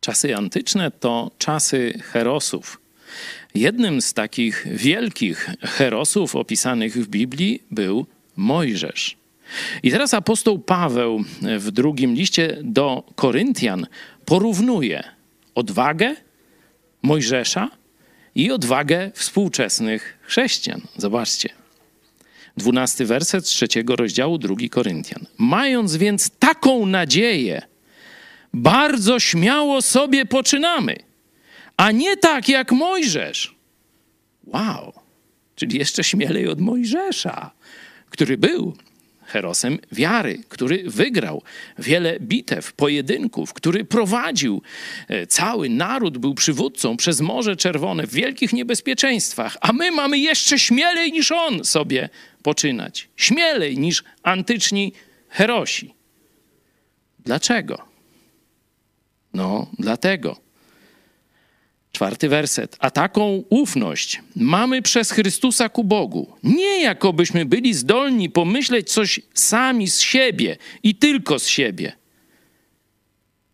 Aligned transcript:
Czasy 0.00 0.36
antyczne 0.36 0.90
to 0.90 1.30
czasy 1.38 1.98
herosów. 2.12 2.80
Jednym 3.54 4.02
z 4.02 4.14
takich 4.14 4.66
wielkich 4.70 5.50
herosów 5.60 6.36
opisanych 6.36 6.94
w 6.94 7.08
Biblii 7.08 7.62
był 7.70 8.06
Mojżesz. 8.36 9.16
I 9.82 9.90
teraz 9.90 10.14
apostoł 10.14 10.58
Paweł 10.58 11.24
w 11.58 11.70
drugim 11.70 12.14
liście 12.14 12.58
do 12.62 13.04
Koryntian 13.14 13.86
porównuje 14.24 15.02
odwagę 15.54 16.16
Mojżesza 17.02 17.70
i 18.34 18.50
odwagę 18.50 19.10
współczesnych 19.14 20.18
chrześcijan. 20.22 20.80
Zobaczcie. 20.96 21.48
Dwunasty 22.56 23.06
werset 23.06 23.44
trzeciego 23.44 23.96
rozdziału 23.96 24.38
drugi 24.38 24.70
Koryntian. 24.70 25.26
Mając 25.38 25.96
więc 25.96 26.30
taką 26.38 26.86
nadzieję, 26.86 27.62
bardzo 28.54 29.20
śmiało 29.20 29.82
sobie 29.82 30.26
poczynamy, 30.26 30.96
a 31.76 31.90
nie 31.90 32.16
tak 32.16 32.48
jak 32.48 32.72
Mojżesz. 32.72 33.54
Wow, 34.44 34.92
czyli 35.54 35.78
jeszcze 35.78 36.04
śmielej 36.04 36.48
od 36.48 36.60
Mojżesza, 36.60 37.50
który 38.10 38.38
był 38.38 38.76
herosem 39.28 39.78
wiary, 39.92 40.38
który 40.48 40.84
wygrał 40.86 41.42
wiele 41.78 42.20
bitew, 42.20 42.72
pojedynków, 42.72 43.52
który 43.52 43.84
prowadził 43.84 44.62
e, 45.08 45.26
cały 45.26 45.68
naród, 45.68 46.18
był 46.18 46.34
przywódcą 46.34 46.96
przez 46.96 47.20
Morze 47.20 47.56
Czerwone 47.56 48.06
w 48.06 48.12
wielkich 48.12 48.52
niebezpieczeństwach, 48.52 49.56
a 49.60 49.72
my 49.72 49.90
mamy 49.90 50.18
jeszcze 50.18 50.58
śmielej 50.58 51.12
niż 51.12 51.32
on 51.32 51.64
sobie 51.64 52.08
poczynać. 52.42 53.08
Śmielej 53.16 53.78
niż 53.78 54.04
antyczni 54.22 54.92
herosi. 55.28 55.94
Dlaczego? 57.18 57.87
No, 59.38 59.66
dlatego. 59.78 60.36
Czwarty 61.92 62.28
werset. 62.28 62.76
A 62.78 62.90
taką 62.90 63.44
ufność 63.48 64.22
mamy 64.36 64.82
przez 64.82 65.10
Chrystusa 65.10 65.68
ku 65.68 65.84
Bogu. 65.84 66.32
Nie 66.42 66.82
jakobyśmy 66.82 67.44
byli 67.46 67.74
zdolni 67.74 68.30
pomyśleć 68.30 68.92
coś 68.92 69.20
sami 69.34 69.88
z 69.88 70.00
siebie 70.00 70.56
i 70.82 70.94
tylko 70.94 71.38
z 71.38 71.46
siebie. 71.46 71.92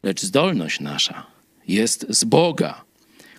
Lecz 0.03 0.23
zdolność 0.23 0.81
nasza 0.81 1.27
jest 1.69 2.07
z 2.09 2.25
Boga, 2.25 2.85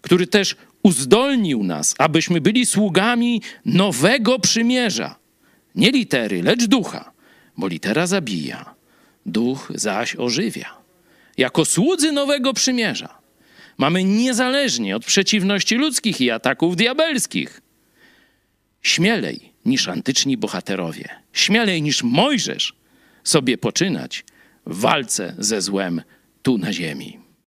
który 0.01 0.27
też 0.27 0.55
uzdolnił 0.83 1.63
nas, 1.63 1.95
abyśmy 1.97 2.41
byli 2.41 2.65
sługami 2.65 3.41
nowego 3.65 4.39
przymierza. 4.39 5.15
Nie 5.75 5.91
litery, 5.91 6.43
lecz 6.43 6.65
ducha, 6.65 7.11
bo 7.57 7.67
litera 7.67 8.07
zabija, 8.07 8.75
duch 9.25 9.71
zaś 9.75 10.15
ożywia 10.15 10.84
jako 11.37 11.65
słudzy 11.65 12.11
nowego 12.11 12.53
przymierza. 12.53 13.17
Mamy 13.77 14.03
niezależnie 14.03 14.95
od 14.95 15.05
przeciwności 15.05 15.75
ludzkich 15.75 16.21
i 16.21 16.31
ataków 16.31 16.75
diabelskich. 16.75 17.61
Śmielej 18.81 19.53
niż 19.65 19.87
antyczni 19.87 20.37
bohaterowie, 20.37 21.09
śmielej 21.33 21.81
niż 21.81 22.03
Mojżesz 22.03 22.73
sobie 23.23 23.57
poczynać 23.57 24.25
w 24.65 24.79
walce 24.79 25.35
ze 25.37 25.61
złem 25.61 26.01
tu 26.41 26.57
na 26.57 26.73
ziemi. 26.73 27.24